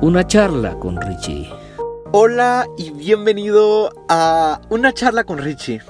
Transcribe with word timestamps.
Una 0.00 0.24
charla 0.24 0.78
con 0.78 1.00
Richie. 1.00 1.50
Hola 2.12 2.68
y 2.76 2.90
bienvenido 2.90 3.90
a 4.08 4.60
Una 4.70 4.94
charla 4.94 5.24
con 5.24 5.38
Richie. 5.38 5.82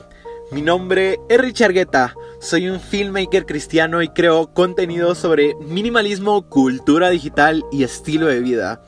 Mi 0.51 0.63
nombre 0.63 1.21
es 1.29 1.39
Richie 1.39 1.67
Argueta, 1.67 2.15
soy 2.41 2.71
un 2.71 2.81
filmmaker 2.81 3.45
cristiano 3.45 4.01
y 4.01 4.09
creo 4.09 4.55
contenido 4.55 5.15
sobre 5.15 5.55
minimalismo, 5.57 6.49
cultura 6.49 7.11
digital 7.11 7.67
y 7.71 7.83
estilo 7.83 8.29
de 8.29 8.41
vida. 8.41 8.83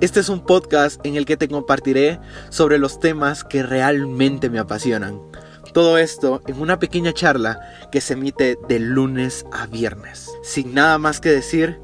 Este 0.00 0.18
es 0.18 0.28
un 0.28 0.44
podcast 0.44 1.00
en 1.06 1.14
el 1.14 1.24
que 1.24 1.36
te 1.36 1.46
compartiré 1.46 2.18
sobre 2.48 2.78
los 2.78 2.98
temas 2.98 3.44
que 3.44 3.62
realmente 3.62 4.50
me 4.50 4.58
apasionan. 4.58 5.22
Todo 5.72 5.98
esto 5.98 6.42
en 6.48 6.60
una 6.60 6.80
pequeña 6.80 7.12
charla 7.12 7.60
que 7.92 8.00
se 8.00 8.14
emite 8.14 8.58
de 8.68 8.80
lunes 8.80 9.46
a 9.52 9.66
viernes. 9.66 10.32
Sin 10.42 10.74
nada 10.74 10.98
más 10.98 11.20
que 11.20 11.28
decir, 11.28 11.78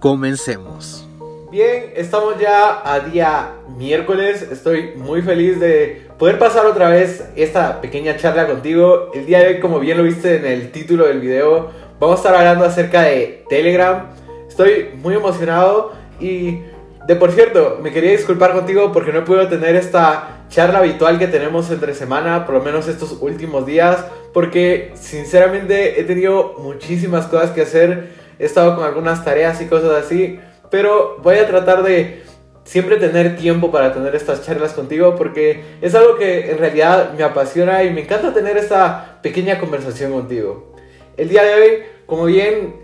comencemos. 0.00 1.06
Bien, 1.50 1.94
estamos 1.96 2.38
ya 2.38 2.80
a 2.84 3.00
día 3.00 3.54
miércoles. 3.76 4.46
Estoy 4.52 4.92
muy 4.94 5.20
feliz 5.20 5.58
de 5.58 6.06
poder 6.16 6.38
pasar 6.38 6.64
otra 6.64 6.88
vez 6.88 7.24
esta 7.34 7.80
pequeña 7.80 8.16
charla 8.16 8.46
contigo. 8.46 9.10
El 9.14 9.26
día 9.26 9.40
de 9.40 9.46
hoy, 9.48 9.58
como 9.58 9.80
bien 9.80 9.98
lo 9.98 10.04
viste 10.04 10.36
en 10.36 10.46
el 10.46 10.70
título 10.70 11.08
del 11.08 11.18
video, 11.18 11.72
vamos 11.98 12.18
a 12.18 12.22
estar 12.22 12.36
hablando 12.36 12.64
acerca 12.64 13.02
de 13.02 13.42
Telegram. 13.48 14.10
Estoy 14.48 14.90
muy 15.02 15.14
emocionado 15.14 15.92
y 16.20 16.60
de 17.08 17.16
por 17.16 17.32
cierto, 17.32 17.80
me 17.82 17.90
quería 17.90 18.12
disculpar 18.12 18.52
contigo 18.52 18.92
porque 18.92 19.12
no 19.12 19.24
puedo 19.24 19.48
tener 19.48 19.74
esta 19.74 20.44
charla 20.50 20.78
habitual 20.78 21.18
que 21.18 21.26
tenemos 21.26 21.68
entre 21.72 21.96
semana, 21.96 22.46
por 22.46 22.54
lo 22.54 22.62
menos 22.62 22.86
estos 22.86 23.18
últimos 23.20 23.66
días, 23.66 24.04
porque 24.32 24.92
sinceramente 24.94 26.00
he 26.00 26.04
tenido 26.04 26.54
muchísimas 26.58 27.26
cosas 27.26 27.50
que 27.50 27.62
hacer. 27.62 28.20
He 28.38 28.44
estado 28.44 28.76
con 28.76 28.84
algunas 28.84 29.24
tareas 29.24 29.60
y 29.60 29.66
cosas 29.66 30.04
así 30.04 30.38
pero 30.70 31.18
voy 31.22 31.36
a 31.36 31.46
tratar 31.46 31.82
de 31.82 32.22
siempre 32.64 32.96
tener 32.96 33.36
tiempo 33.36 33.70
para 33.70 33.92
tener 33.92 34.14
estas 34.14 34.44
charlas 34.44 34.72
contigo 34.72 35.16
porque 35.16 35.62
es 35.80 35.94
algo 35.94 36.16
que 36.16 36.50
en 36.50 36.58
realidad 36.58 37.12
me 37.16 37.24
apasiona 37.24 37.82
y 37.82 37.90
me 37.92 38.02
encanta 38.02 38.32
tener 38.32 38.56
esta 38.56 39.18
pequeña 39.22 39.58
conversación 39.58 40.12
contigo. 40.12 40.74
El 41.16 41.28
día 41.28 41.42
de 41.42 41.54
hoy, 41.54 41.82
como 42.06 42.26
bien 42.26 42.76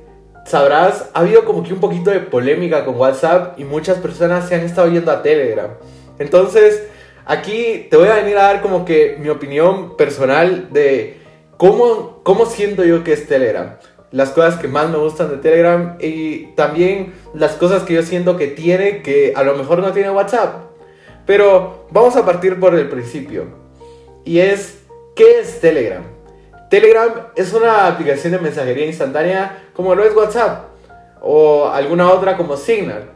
sabrás, 0.44 1.10
ha 1.14 1.20
habido 1.20 1.44
como 1.44 1.62
que 1.62 1.72
un 1.72 1.80
poquito 1.80 2.10
de 2.10 2.20
polémica 2.20 2.84
con 2.84 2.96
WhatsApp 2.96 3.58
y 3.58 3.64
muchas 3.64 3.98
personas 3.98 4.48
se 4.48 4.56
han 4.56 4.62
estado 4.62 4.88
yendo 4.88 5.12
a 5.12 5.22
Telegram. 5.22 5.70
Entonces, 6.18 6.88
aquí 7.24 7.86
te 7.90 7.96
voy 7.96 8.08
a 8.08 8.16
venir 8.16 8.36
a 8.38 8.44
dar 8.44 8.62
como 8.62 8.84
que 8.84 9.16
mi 9.20 9.28
opinión 9.28 9.96
personal 9.96 10.72
de 10.72 11.18
cómo, 11.56 12.20
cómo 12.24 12.46
siento 12.46 12.84
yo 12.84 13.04
que 13.04 13.12
es 13.12 13.26
Telegram 13.28 13.76
las 14.12 14.30
cosas 14.30 14.56
que 14.56 14.68
más 14.68 14.88
me 14.88 14.98
gustan 14.98 15.30
de 15.30 15.36
Telegram 15.38 15.96
y 16.00 16.46
también 16.54 17.14
las 17.34 17.52
cosas 17.52 17.82
que 17.82 17.94
yo 17.94 18.02
siento 18.02 18.36
que 18.36 18.46
tiene 18.48 19.02
que 19.02 19.32
a 19.36 19.42
lo 19.42 19.56
mejor 19.56 19.80
no 19.80 19.92
tiene 19.92 20.10
WhatsApp. 20.10 20.66
Pero 21.26 21.86
vamos 21.90 22.16
a 22.16 22.24
partir 22.24 22.60
por 22.60 22.74
el 22.74 22.88
principio. 22.88 23.46
Y 24.24 24.38
es, 24.38 24.78
¿qué 25.14 25.40
es 25.40 25.60
Telegram? 25.60 26.02
Telegram 26.70 27.28
es 27.36 27.52
una 27.52 27.88
aplicación 27.88 28.32
de 28.32 28.38
mensajería 28.38 28.86
instantánea 28.86 29.64
como 29.72 29.94
lo 29.94 30.04
es 30.04 30.14
WhatsApp 30.14 30.66
o 31.20 31.68
alguna 31.68 32.10
otra 32.10 32.36
como 32.36 32.56
Signal. 32.56 33.10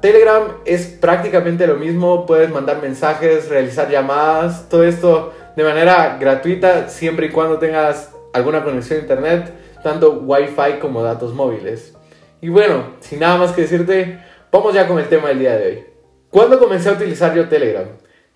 Telegram 0.00 0.58
es 0.66 0.86
prácticamente 0.86 1.66
lo 1.66 1.76
mismo, 1.76 2.26
puedes 2.26 2.50
mandar 2.50 2.82
mensajes, 2.82 3.48
realizar 3.48 3.90
llamadas, 3.90 4.68
todo 4.68 4.84
esto 4.84 5.32
de 5.56 5.64
manera 5.64 6.18
gratuita 6.20 6.88
siempre 6.88 7.26
y 7.26 7.30
cuando 7.30 7.58
tengas 7.58 8.10
alguna 8.34 8.62
conexión 8.62 8.98
a 8.98 9.02
internet 9.02 9.63
tanto 9.84 10.22
Wi-Fi 10.24 10.80
como 10.80 11.04
datos 11.04 11.32
móviles. 11.32 11.94
Y 12.40 12.48
bueno, 12.48 12.86
sin 12.98 13.20
nada 13.20 13.36
más 13.36 13.52
que 13.52 13.62
decirte, 13.62 14.18
vamos 14.50 14.74
ya 14.74 14.88
con 14.88 14.98
el 14.98 15.08
tema 15.08 15.28
del 15.28 15.38
día 15.38 15.56
de 15.56 15.66
hoy. 15.66 15.84
¿Cuándo 16.30 16.58
comencé 16.58 16.88
a 16.88 16.92
utilizar 16.92 17.32
yo 17.36 17.48
Telegram? 17.48 17.86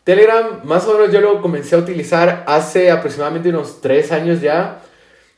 Telegram, 0.05 0.61
más 0.63 0.87
o 0.87 0.95
menos 0.95 1.13
yo 1.13 1.21
lo 1.21 1.43
comencé 1.43 1.75
a 1.75 1.79
utilizar 1.79 2.45
hace 2.47 2.91
aproximadamente 2.91 3.49
unos 3.49 3.81
3 3.81 4.13
años 4.13 4.41
ya. 4.41 4.79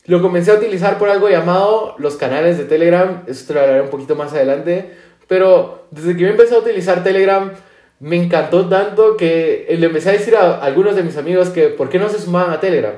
Lo 0.04 0.20
comencé 0.20 0.50
a 0.50 0.54
utilizar 0.54 0.98
por 0.98 1.08
algo 1.08 1.28
llamado 1.28 1.94
los 1.98 2.16
canales 2.16 2.58
de 2.58 2.64
Telegram, 2.64 3.22
eso 3.26 3.46
te 3.46 3.54
lo 3.54 3.60
hablaré 3.60 3.80
un 3.80 3.88
poquito 3.88 4.14
más 4.14 4.32
adelante. 4.32 4.90
Pero 5.26 5.86
desde 5.90 6.14
que 6.14 6.22
yo 6.22 6.28
empecé 6.28 6.54
a 6.54 6.58
utilizar 6.58 7.02
Telegram, 7.02 7.52
me 8.00 8.16
encantó 8.16 8.68
tanto 8.68 9.16
que 9.16 9.66
le 9.78 9.86
empecé 9.86 10.10
a 10.10 10.12
decir 10.12 10.36
a 10.36 10.62
algunos 10.62 10.96
de 10.96 11.02
mis 11.02 11.16
amigos 11.16 11.50
que 11.50 11.68
por 11.68 11.88
qué 11.88 11.98
no 11.98 12.08
se 12.08 12.18
sumaban 12.18 12.52
a 12.52 12.60
Telegram. 12.60 12.94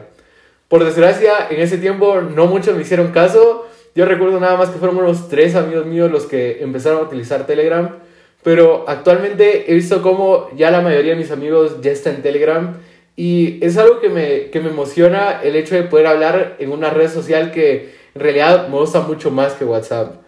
Por 0.73 0.87
desgracia, 0.87 1.49
en 1.51 1.61
ese 1.61 1.77
tiempo 1.77 2.23
no 2.23 2.47
muchos 2.47 2.75
me 2.75 2.81
hicieron 2.81 3.13
caso. 3.13 3.67
Yo 3.95 4.07
recuerdo 4.07 4.41
nada 4.41 4.57
más 4.57 4.71
que 4.71 4.79
fueron 4.79 4.97
unos 4.97 5.29
tres 5.29 5.55
amigos 5.55 5.85
míos 5.85 6.11
los 6.11 6.25
que 6.25 6.63
empezaron 6.63 7.01
a 7.01 7.03
utilizar 7.03 7.47
Telegram. 7.47 7.99
Pero 8.43 8.87
actualmente 8.89 9.71
he 9.71 9.75
visto 9.75 10.01
como 10.01 10.49
ya 10.57 10.71
la 10.71 10.81
mayoría 10.81 11.13
de 11.13 11.19
mis 11.19 11.31
amigos 11.31 11.83
ya 11.83 11.91
está 11.91 12.09
en 12.09 12.23
Telegram. 12.23 12.79
Y 13.17 13.63
es 13.63 13.77
algo 13.77 14.01
que 14.01 14.09
me, 14.09 14.49
que 14.49 14.61
me 14.61 14.71
emociona 14.71 15.43
el 15.43 15.57
hecho 15.57 15.75
de 15.75 15.83
poder 15.83 16.07
hablar 16.07 16.57
en 16.59 16.73
una 16.73 16.89
red 16.89 17.11
social 17.11 17.53
que 17.53 17.95
en 18.15 18.23
realidad 18.23 18.69
me 18.69 18.79
gusta 18.79 19.03
mucho 19.03 19.31
más 19.31 19.53
que 19.53 19.67
WhatsApp. 19.67 20.23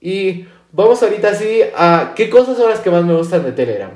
Y 0.00 0.44
vamos 0.70 1.02
ahorita 1.02 1.30
así 1.30 1.62
a 1.76 2.12
qué 2.14 2.30
cosas 2.30 2.56
son 2.56 2.70
las 2.70 2.78
que 2.78 2.90
más 2.90 3.02
me 3.02 3.16
gustan 3.16 3.42
de 3.42 3.50
Telegram. 3.50 3.90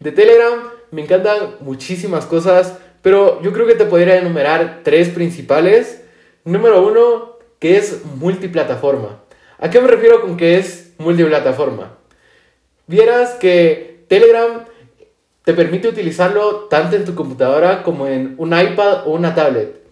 De 0.00 0.12
Telegram 0.12 0.60
me 0.92 1.02
encantan 1.02 1.56
muchísimas 1.60 2.24
cosas. 2.24 2.78
Pero 3.04 3.42
yo 3.42 3.52
creo 3.52 3.66
que 3.66 3.74
te 3.74 3.84
podría 3.84 4.16
enumerar 4.16 4.80
tres 4.82 5.10
principales. 5.10 6.00
Número 6.42 6.86
uno, 6.86 7.36
que 7.58 7.76
es 7.76 8.02
multiplataforma. 8.16 9.20
¿A 9.58 9.68
qué 9.68 9.78
me 9.78 9.88
refiero 9.88 10.22
con 10.22 10.38
que 10.38 10.56
es 10.56 10.94
multiplataforma? 10.96 11.98
Vieras 12.86 13.34
que 13.34 14.06
Telegram 14.08 14.64
te 15.44 15.52
permite 15.52 15.88
utilizarlo 15.88 16.60
tanto 16.70 16.96
en 16.96 17.04
tu 17.04 17.14
computadora 17.14 17.82
como 17.82 18.06
en 18.06 18.36
un 18.38 18.58
iPad 18.58 19.06
o 19.06 19.10
una 19.10 19.34
tablet. 19.34 19.82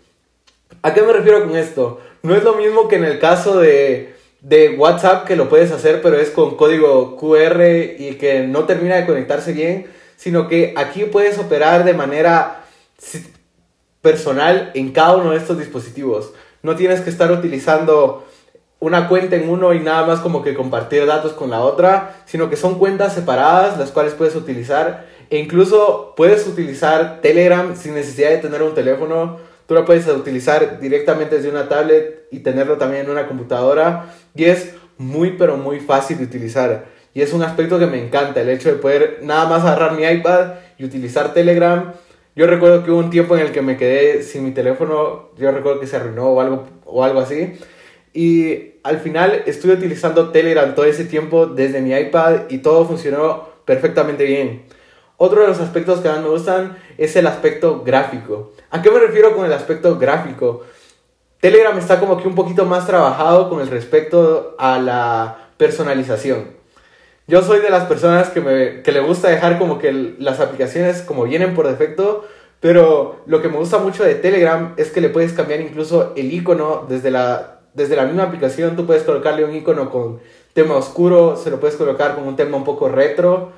¿A 0.81 0.95
qué 0.95 1.03
me 1.03 1.13
refiero 1.13 1.47
con 1.47 1.55
esto? 1.55 2.01
No 2.23 2.35
es 2.35 2.43
lo 2.43 2.55
mismo 2.55 2.89
que 2.89 2.97
en 2.97 3.05
el 3.05 3.19
caso 3.19 3.61
de, 3.61 4.15
de 4.41 4.71
WhatsApp 4.71 5.27
que 5.27 5.37
lo 5.37 5.51
puedes 5.51 5.71
hacer, 5.71 6.01
pero 6.01 6.19
es 6.19 6.31
con 6.31 6.57
código 6.57 7.19
QR 7.19 7.63
y 7.99 8.17
que 8.19 8.47
no 8.47 8.65
termina 8.65 8.97
de 8.97 9.05
conectarse 9.05 9.53
bien, 9.53 9.87
sino 10.17 10.49
que 10.49 10.73
aquí 10.79 11.05
puedes 11.05 11.39
operar 11.39 11.85
de 11.85 11.93
manera 11.93 12.62
personal 14.01 14.71
en 14.75 14.93
cada 14.93 15.17
uno 15.17 15.31
de 15.31 15.39
estos 15.39 15.59
dispositivos. 15.59 16.33
No 16.63 16.77
tienes 16.77 17.01
que 17.01 17.11
estar 17.11 17.31
utilizando 17.31 18.27
una 18.83 19.09
cuenta 19.09 19.37
en 19.37 19.49
uno 19.49 19.73
y 19.73 19.79
nada 19.79 20.05
más 20.05 20.21
como 20.21 20.43
que 20.43 20.55
compartir 20.55 21.07
datos 21.07 21.33
con 21.33 21.51
la 21.51 21.61
otra, 21.61 22.17
sino 22.27 22.51
que 22.51 22.57
son 22.57 22.81
cuentas 22.81 23.15
separadas 23.15 23.79
las 23.79 23.93
cuales 23.93 24.15
puedes 24.15 24.35
utilizar 24.35 25.07
e 25.31 25.39
incluso 25.39 26.15
puedes 26.17 26.47
utilizar 26.49 27.21
Telegram 27.23 27.77
sin 27.77 27.95
necesidad 27.95 28.31
de 28.31 28.39
tener 28.39 28.61
un 28.61 28.75
teléfono. 28.75 29.39
Tú 29.67 29.75
lo 29.75 29.85
puedes 29.85 30.07
utilizar 30.09 30.81
directamente 30.81 31.37
desde 31.37 31.49
una 31.49 31.69
tablet 31.69 32.27
y 32.33 32.41
tenerlo 32.41 32.77
también 32.77 33.05
en 33.05 33.11
una 33.11 33.29
computadora 33.29 34.13
y 34.35 34.45
es 34.45 34.75
muy 34.99 35.37
pero 35.39 35.57
muy 35.57 35.79
fácil 35.79 36.19
de 36.19 36.25
utilizar. 36.25 36.87
Y 37.15 37.23
es 37.23 37.33
un 37.33 37.43
aspecto 37.43 37.79
que 37.79 37.87
me 37.87 38.05
encanta, 38.05 38.41
el 38.41 38.49
hecho 38.49 38.69
de 38.71 38.77
poder 38.77 39.21
nada 39.23 39.49
más 39.49 39.63
agarrar 39.63 39.93
mi 39.93 40.03
iPad 40.03 40.55
y 40.77 40.85
utilizar 40.85 41.33
Telegram 41.33 41.93
yo 42.35 42.47
recuerdo 42.47 42.85
que 42.85 42.91
hubo 42.91 42.99
un 42.99 43.11
tiempo 43.11 43.37
en 43.37 43.47
el 43.47 43.53
que 43.53 43.63
me 43.63 43.77
quedé 43.77 44.23
sin 44.23 44.45
mi 44.45 44.53
teléfono, 44.53 45.31
yo 45.37 45.51
recuerdo 45.53 45.81
que 45.81 45.87
se 45.87 45.97
arruinó 45.97 46.29
o 46.29 46.41
algo, 46.41 46.65
o 46.85 47.05
algo 47.05 47.21
así. 47.21 47.55
Y 48.15 48.75
al 48.83 48.99
final 48.99 49.43
estuve 49.47 49.75
utilizando 49.75 50.31
Telegram 50.31 50.75
todo 50.75 50.85
ese 50.85 51.05
tiempo 51.05 51.47
desde 51.47 51.81
mi 51.81 51.93
iPad 51.93 52.51
y 52.51 52.59
todo 52.59 52.87
funcionó 52.87 53.49
perfectamente 53.65 54.25
bien. 54.25 54.65
Otro 55.17 55.43
de 55.43 55.49
los 55.49 55.61
aspectos 55.61 56.01
que 56.01 56.09
más 56.09 56.21
me 56.21 56.29
gustan 56.29 56.79
es 56.99 57.15
el 57.17 57.27
aspecto 57.27 57.83
gráfico. 57.85 58.53
¿A 58.71 58.83
qué 58.83 58.91
me 58.91 58.99
refiero 58.99 59.35
con 59.37 59.47
el 59.47 59.53
aspecto 59.53 59.99
gráfico? 59.99 60.63
Telegram 61.41 61.77
está 61.79 62.01
como 62.01 62.21
que 62.21 62.29
un 62.29 62.35
poquito 62.35 62.65
más 62.65 62.87
trabajado 62.87 63.49
con 63.49 63.61
el 63.61 63.69
respecto 63.69 64.57
a 64.59 64.79
la 64.79 65.51
personalización. 65.57 66.62
Yo 67.29 67.43
soy 67.43 67.61
de 67.61 67.71
las 67.71 67.85
personas 67.85 68.31
que, 68.31 68.41
me, 68.41 68.83
que 68.83 68.91
le 68.91 69.01
gusta 69.01 69.29
dejar 69.29 69.59
como 69.59 69.79
que 69.79 69.93
las 70.19 70.41
aplicaciones 70.41 71.03
como 71.03 71.25
vienen 71.25 71.55
por 71.55 71.69
defecto, 71.69 72.27
pero 72.61 73.21
lo 73.27 73.41
que 73.41 73.49
me 73.49 73.57
gusta 73.57 73.79
mucho 73.79 74.03
de 74.03 74.17
Telegram 74.17 74.75
es 74.77 74.91
que 74.91 75.01
le 75.01 75.09
puedes 75.09 75.33
cambiar 75.33 75.61
incluso 75.61 76.13
el 76.17 76.33
icono 76.33 76.87
desde 76.89 77.11
la, 77.11 77.61
desde 77.75 77.97
la 77.97 78.05
misma 78.05 78.25
aplicación. 78.25 78.77
Tú 78.77 78.87
puedes 78.87 79.05
colocarle 79.05 79.45
un 79.45 79.55
icono 79.55 79.91
con 79.91 80.21
tema 80.53 80.77
oscuro, 80.77 81.37
se 81.37 81.51
lo 81.51 81.61
puedes 81.61 81.77
colocar 81.77 82.15
con 82.15 82.27
un 82.27 82.37
tema 82.37 82.57
un 82.57 82.65
poco 82.65 82.89
retro. 82.89 83.53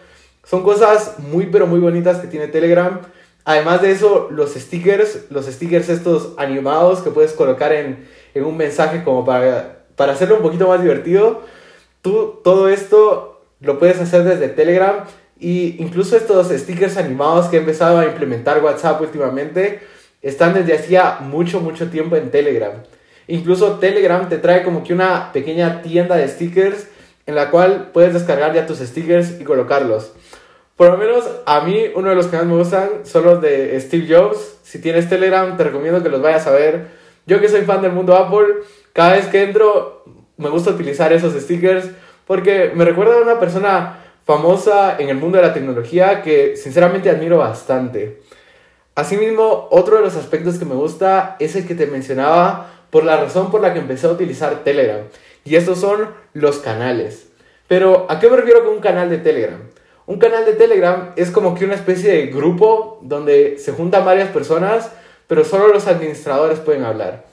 Son 0.44 0.62
cosas 0.62 1.19
muy 1.19 1.46
pero 1.46 1.66
muy 1.66 1.81
bonitas 1.81 2.19
que 2.19 2.28
tiene 2.28 2.49
Telegram. 2.49 3.00
Además 3.46 3.82
de 3.82 3.90
eso, 3.90 4.28
los 4.31 4.55
stickers, 4.55 5.26
los 5.31 5.46
stickers 5.46 5.88
estos 5.88 6.32
animados 6.37 7.00
que 7.00 7.11
puedes 7.11 7.32
colocar 7.32 7.72
en, 7.72 8.06
en 8.34 8.44
un 8.44 8.56
mensaje 8.56 9.05
como 9.05 9.25
para, 9.25 9.84
para 9.96 10.12
hacerlo 10.12 10.37
un 10.37 10.43
poquito 10.43 10.69
más 10.69 10.82
divertido. 10.82 11.43
Tú, 12.00 12.40
todo 12.43 12.69
esto 12.69 13.33
lo 13.64 13.78
puedes 13.78 14.00
hacer 14.00 14.25
desde 14.25 14.49
Telegram 14.49 15.05
y 15.38 15.76
incluso 15.82 16.16
estos 16.16 16.49
stickers 16.49 16.96
animados 16.96 17.46
que 17.46 17.56
he 17.56 17.61
empezado 17.61 17.99
a 17.99 18.06
implementar 18.06 18.62
WhatsApp 18.62 19.00
últimamente 19.00 19.81
están 20.22 20.55
desde 20.55 20.75
hacía 20.75 21.19
mucho, 21.20 21.61
mucho 21.61 21.90
tiempo 21.90 22.16
en 22.16 22.31
Telegram. 22.31 22.72
Incluso 23.26 23.78
Telegram 23.78 24.28
te 24.28 24.38
trae 24.38 24.62
como 24.62 24.84
que 24.84 24.93
una 24.93 25.32
pequeña 25.32 25.82
tienda 25.82 26.16
de 26.16 26.28
stickers 26.28 26.88
en 27.26 27.34
la 27.34 27.50
cual 27.50 27.90
puedes 27.93 28.12
descargar 28.12 28.55
ya 28.55 28.66
tus 28.66 28.78
stickers 28.78 29.40
y 29.40 29.44
colocarlos. 29.44 30.12
Por 30.76 30.90
lo 30.90 30.99
menos 30.99 31.25
a 31.46 31.61
mí 31.61 31.87
uno 31.94 32.11
de 32.11 32.16
los 32.16 32.26
que 32.26 32.37
más 32.37 32.46
me 32.46 32.56
gustan 32.56 32.88
son 33.05 33.25
los 33.25 33.40
de 33.40 33.78
Steve 33.81 34.06
Jobs. 34.08 34.56
Si 34.62 34.81
tienes 34.81 35.08
Telegram 35.08 35.56
te 35.56 35.64
recomiendo 35.64 36.02
que 36.02 36.08
los 36.08 36.20
vayas 36.20 36.46
a 36.46 36.50
ver. 36.50 36.88
Yo 37.26 37.40
que 37.40 37.49
soy 37.49 37.62
fan 37.62 37.81
del 37.81 37.93
mundo 37.93 38.16
Apple, 38.16 38.64
cada 38.93 39.12
vez 39.12 39.26
que 39.26 39.43
entro 39.43 40.05
me 40.37 40.49
gusta 40.49 40.70
utilizar 40.70 41.12
esos 41.12 41.32
stickers 41.34 41.87
porque 42.26 42.73
me 42.75 42.85
recuerda 42.85 43.19
a 43.19 43.23
una 43.23 43.41
persona 43.41 44.00
famosa 44.25 44.97
en 44.99 45.09
el 45.09 45.17
mundo 45.17 45.38
de 45.38 45.44
la 45.44 45.55
tecnología 45.55 46.23
que 46.23 46.56
sinceramente 46.56 47.11
admiro 47.11 47.38
bastante. 47.38 48.21
Asimismo, 48.94 49.69
otro 49.71 49.97
de 49.97 50.03
los 50.03 50.17
aspectos 50.17 50.59
que 50.59 50.65
me 50.65 50.75
gusta 50.75 51.37
es 51.41 51.56
el 51.56 51.67
que 51.67 51.75
te 51.75 51.87
mencionaba 51.87 52.71
por 52.91 53.05
la 53.05 53.17
razón 53.17 53.50
por 53.50 53.61
la 53.61 53.73
que 53.73 53.81
empecé 53.81 54.06
a 54.06 54.12
utilizar 54.12 54.62
Telegram. 54.62 55.00
Y 55.44 55.56
estos 55.56 55.81
son 55.81 56.09
los 56.32 56.59
canales. 56.59 57.29
Pero, 57.67 58.06
¿a 58.09 58.21
qué 58.21 58.31
me 58.31 58.37
refiero 58.37 58.65
con 58.65 58.75
un 58.75 58.81
canal 58.81 59.11
de 59.11 59.19
Telegram? 59.19 59.61
Un 60.06 60.19
canal 60.19 60.44
de 60.44 60.53
Telegram 60.53 61.12
es 61.17 61.31
como 61.31 61.55
que 61.55 61.65
una 61.65 61.75
especie 61.75 62.12
de 62.12 62.26
grupo 62.26 63.00
donde 63.03 63.59
se 63.59 63.73
juntan 63.73 64.05
varias 64.05 64.29
personas, 64.29 64.91
pero 65.26 65.44
solo 65.44 65.69
los 65.69 65.87
administradores 65.87 66.61
pueden 66.61 66.85
hablar. 66.85 67.25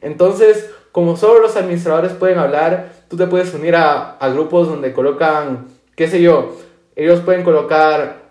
Entonces, 0.00 0.70
como 0.92 1.16
solo 1.16 1.40
los 1.40 1.56
administradores 1.56 2.12
pueden 2.12 2.38
hablar, 2.38 2.92
tú 3.08 3.16
te 3.16 3.26
puedes 3.26 3.52
unir 3.54 3.76
a, 3.76 4.16
a 4.16 4.28
grupos 4.28 4.68
donde 4.68 4.92
colocan, 4.92 5.68
qué 5.96 6.08
sé 6.08 6.20
yo, 6.20 6.56
ellos 6.96 7.20
pueden 7.20 7.44
colocar 7.44 8.28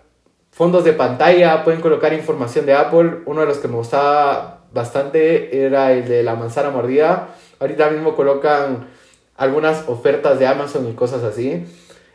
fondos 0.50 0.84
de 0.84 0.92
pantalla, 0.92 1.62
pueden 1.64 1.80
colocar 1.80 2.12
información 2.12 2.66
de 2.66 2.74
Apple. 2.74 3.20
Uno 3.26 3.42
de 3.42 3.46
los 3.46 3.58
que 3.58 3.68
me 3.68 3.76
gustaba 3.76 4.64
bastante 4.72 5.64
era 5.64 5.92
el 5.92 6.08
de 6.08 6.22
la 6.22 6.34
manzana 6.34 6.70
mordida. 6.70 7.28
Ahorita 7.60 7.90
mismo 7.90 8.14
colocan 8.14 8.88
algunas 9.36 9.88
ofertas 9.88 10.38
de 10.38 10.46
Amazon 10.46 10.88
y 10.88 10.94
cosas 10.94 11.22
así. 11.22 11.64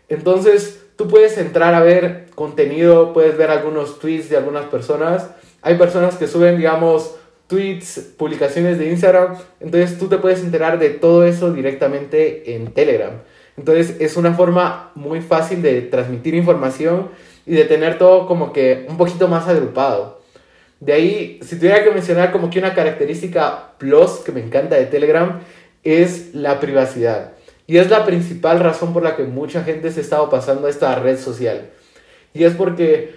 Entonces, 0.09 0.85
tú 0.95 1.07
puedes 1.07 1.37
entrar 1.37 1.73
a 1.73 1.79
ver 1.79 2.27
contenido, 2.35 3.13
puedes 3.13 3.37
ver 3.37 3.49
algunos 3.49 3.99
tweets 3.99 4.29
de 4.29 4.37
algunas 4.37 4.65
personas. 4.65 5.29
Hay 5.61 5.75
personas 5.75 6.17
que 6.17 6.27
suben, 6.27 6.57
digamos, 6.57 7.15
tweets, 7.47 8.13
publicaciones 8.17 8.77
de 8.77 8.89
Instagram. 8.89 9.35
Entonces, 9.59 9.97
tú 9.97 10.07
te 10.07 10.17
puedes 10.17 10.41
enterar 10.41 10.79
de 10.79 10.89
todo 10.89 11.25
eso 11.25 11.53
directamente 11.53 12.55
en 12.55 12.73
Telegram. 12.73 13.13
Entonces, 13.57 13.97
es 13.99 14.17
una 14.17 14.33
forma 14.33 14.91
muy 14.95 15.21
fácil 15.21 15.61
de 15.61 15.81
transmitir 15.81 16.33
información 16.33 17.09
y 17.45 17.55
de 17.55 17.65
tener 17.65 17.97
todo 17.97 18.25
como 18.27 18.51
que 18.51 18.85
un 18.89 18.97
poquito 18.97 19.27
más 19.27 19.47
agrupado. 19.47 20.21
De 20.79 20.93
ahí, 20.93 21.39
si 21.43 21.57
tuviera 21.57 21.83
que 21.83 21.91
mencionar 21.91 22.31
como 22.31 22.49
que 22.49 22.59
una 22.59 22.73
característica 22.73 23.73
plus 23.77 24.19
que 24.25 24.31
me 24.31 24.41
encanta 24.41 24.75
de 24.75 24.85
Telegram 24.85 25.39
es 25.83 26.33
la 26.33 26.59
privacidad. 26.59 27.33
Y 27.67 27.77
es 27.77 27.89
la 27.89 28.05
principal 28.05 28.59
razón 28.59 28.91
por 28.91 29.03
la 29.03 29.15
que 29.15 29.23
mucha 29.23 29.63
gente 29.63 29.91
se 29.91 29.99
ha 29.99 30.03
estado 30.03 30.29
pasando 30.29 30.67
a 30.67 30.69
esta 30.69 30.95
red 30.95 31.17
social. 31.17 31.69
Y 32.33 32.43
es 32.43 32.53
porque, 32.53 33.15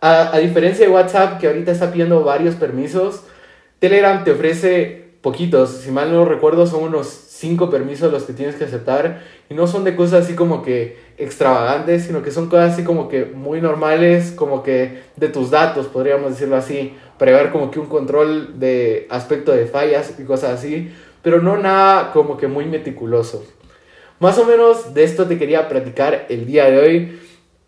a, 0.00 0.34
a 0.34 0.38
diferencia 0.38 0.86
de 0.86 0.92
WhatsApp, 0.92 1.40
que 1.40 1.48
ahorita 1.48 1.72
está 1.72 1.90
pidiendo 1.90 2.22
varios 2.22 2.54
permisos, 2.54 3.24
Telegram 3.80 4.22
te 4.24 4.30
ofrece 4.30 5.04
poquitos. 5.22 5.70
Si 5.70 5.90
mal 5.90 6.12
no 6.12 6.24
recuerdo, 6.24 6.66
son 6.66 6.84
unos 6.84 7.08
5 7.08 7.70
permisos 7.70 8.12
los 8.12 8.24
que 8.24 8.34
tienes 8.34 8.54
que 8.54 8.64
aceptar. 8.64 9.22
Y 9.48 9.54
no 9.54 9.66
son 9.66 9.84
de 9.84 9.96
cosas 9.96 10.24
así 10.24 10.34
como 10.34 10.62
que 10.62 10.98
extravagantes, 11.16 12.04
sino 12.04 12.22
que 12.22 12.30
son 12.30 12.48
cosas 12.48 12.74
así 12.74 12.84
como 12.84 13.08
que 13.08 13.24
muy 13.24 13.60
normales, 13.60 14.32
como 14.32 14.62
que 14.62 15.00
de 15.16 15.28
tus 15.28 15.50
datos, 15.50 15.86
podríamos 15.86 16.32
decirlo 16.32 16.56
así, 16.56 16.94
para 17.18 17.32
llevar 17.32 17.52
como 17.52 17.70
que 17.70 17.80
un 17.80 17.86
control 17.86 18.60
de 18.60 19.06
aspecto 19.10 19.52
de 19.52 19.66
fallas 19.66 20.14
y 20.18 20.24
cosas 20.24 20.58
así, 20.58 20.90
pero 21.22 21.42
no 21.42 21.56
nada 21.56 22.12
como 22.12 22.36
que 22.36 22.48
muy 22.48 22.66
meticuloso. 22.66 23.44
Más 24.18 24.38
o 24.38 24.44
menos 24.44 24.92
de 24.92 25.04
esto 25.04 25.26
te 25.26 25.38
quería 25.38 25.68
platicar 25.68 26.26
el 26.28 26.46
día 26.46 26.70
de 26.70 26.78
hoy. 26.78 27.20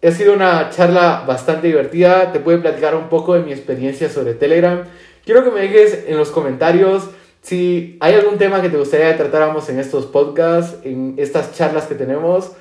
Ha 0.03 0.11
sido 0.11 0.35
una 0.35 0.69
charla 0.69 1.25
bastante 1.26 1.69
divertida, 1.69 2.32
te 2.32 2.41
puedo 2.41 2.61
platicar 2.61 2.94
un 2.94 3.09
poco 3.09 3.35
de 3.35 3.41
mi 3.41 3.53
experiencia 3.53 4.11
sobre 4.11 4.35
Telegram. 4.35 4.85
Quiero 5.24 5.44
que 5.44 5.52
me 5.52 5.60
dejes 5.60 6.04
en 6.08 6.16
los 6.16 6.30
comentarios 6.30 7.08
si 7.42 7.96
hay 8.00 8.14
algún 8.14 8.38
tema 8.38 8.60
que 8.60 8.69
te 8.69 8.76
gustaría 8.76 9.12
que 9.12 9.22
tratáramos 9.22 9.69
en 9.69 9.78
estos 9.78 10.06
podcasts, 10.06 10.78
en 10.84 11.14
estas 11.16 11.54
charlas 11.54 11.86
que 11.86 11.94
tenemos. 11.94 12.52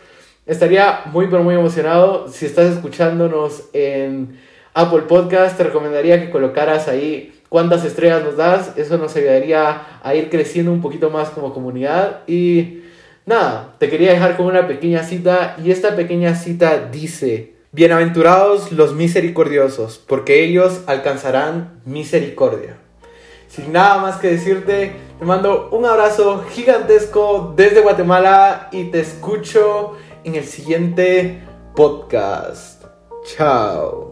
Estaría 0.45 1.01
muy, 1.05 1.27
pero 1.27 1.43
muy 1.43 1.55
emocionado. 1.55 2.27
Si 2.27 2.45
estás 2.45 2.71
escuchándonos 2.71 3.69
en 3.73 4.39
Apple 4.75 5.03
Podcast, 5.07 5.57
te 5.57 5.63
recomendaría 5.63 6.21
que 6.21 6.29
colocaras 6.29 6.87
ahí 6.87 7.33
cuántas 7.49 7.83
estrellas 7.83 8.23
nos 8.23 8.37
das. 8.37 8.77
Eso 8.77 8.99
nos 8.99 9.15
ayudaría 9.15 9.99
a 10.03 10.13
ir 10.13 10.29
creciendo 10.29 10.71
un 10.71 10.81
poquito 10.81 11.09
más 11.09 11.29
como 11.29 11.53
comunidad. 11.53 12.21
Y 12.27 12.83
nada, 13.25 13.75
te 13.79 13.89
quería 13.89 14.11
dejar 14.11 14.37
con 14.37 14.45
una 14.45 14.67
pequeña 14.67 15.03
cita. 15.03 15.55
Y 15.63 15.71
esta 15.71 15.95
pequeña 15.95 16.35
cita 16.35 16.89
dice: 16.91 17.53
Bienaventurados 17.73 18.73
los 18.73 18.93
misericordiosos, 18.93 19.97
porque 19.97 20.43
ellos 20.43 20.81
alcanzarán 20.87 21.81
misericordia. 21.85 22.75
Sin 23.47 23.71
nada 23.71 23.99
más 23.99 24.17
que 24.17 24.27
decirte, 24.27 24.91
te 25.17 25.25
mando 25.25 25.69
un 25.71 25.85
abrazo 25.85 26.43
gigantesco 26.49 27.53
desde 27.55 27.79
Guatemala 27.79 28.67
y 28.73 28.91
te 28.91 28.99
escucho 28.99 29.95
en 30.25 30.35
el 30.35 30.43
siguiente 30.43 31.43
podcast. 31.73 32.83
Chao. 33.23 34.10